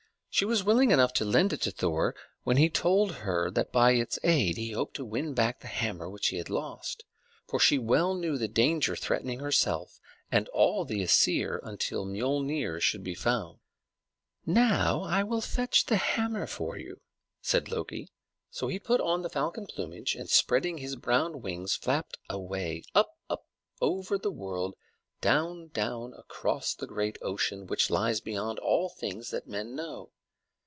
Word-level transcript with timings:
She 0.33 0.45
was 0.45 0.63
willing 0.63 0.91
enough 0.91 1.11
to 1.15 1.25
lend 1.25 1.51
it 1.51 1.61
to 1.63 1.71
Thor 1.71 2.15
when 2.43 2.55
he 2.55 2.69
told 2.69 3.15
her 3.15 3.51
that 3.51 3.73
by 3.73 3.91
its 3.91 4.17
aid 4.23 4.55
he 4.55 4.71
hoped 4.71 4.95
to 4.95 5.03
win 5.03 5.33
back 5.33 5.59
the 5.59 5.67
hammer 5.67 6.09
which 6.09 6.29
he 6.29 6.37
had 6.37 6.49
lost; 6.49 7.03
for 7.45 7.59
she 7.59 7.77
well 7.77 8.15
knew 8.15 8.37
the 8.37 8.47
danger 8.47 8.95
threatening 8.95 9.39
herself 9.41 9.99
and 10.31 10.47
all 10.49 10.85
the 10.85 11.01
Æsir 11.03 11.59
until 11.63 12.05
Miölnir 12.05 12.79
should 12.79 13.03
be 13.03 13.13
found. 13.13 13.59
"Now 14.45 14.99
will 15.25 15.37
I 15.39 15.45
fetch 15.45 15.85
the 15.87 15.97
hammer 15.97 16.47
for 16.47 16.77
you," 16.77 17.01
said 17.41 17.69
Loki. 17.69 18.09
So 18.49 18.69
he 18.69 18.79
put 18.79 19.01
on 19.01 19.23
the 19.23 19.29
falcon 19.29 19.67
plumage, 19.67 20.15
and, 20.15 20.29
spreading 20.29 20.77
his 20.77 20.95
brown 20.95 21.41
wings, 21.41 21.75
flapped 21.75 22.17
away 22.29 22.83
up, 22.95 23.17
up, 23.29 23.45
over 23.81 24.17
the 24.17 24.31
world, 24.31 24.75
down, 25.19 25.67
down, 25.67 26.13
across 26.13 26.73
the 26.73 26.87
great 26.87 27.17
ocean 27.21 27.67
which 27.67 27.89
lies 27.89 28.21
beyond 28.21 28.59
all 28.59 28.87
things 28.87 29.29
that 29.31 29.45
men 29.45 29.75
know. 29.75 30.09